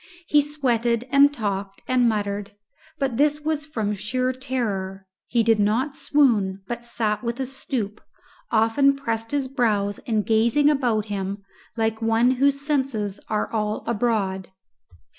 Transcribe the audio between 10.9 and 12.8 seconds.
him like one whose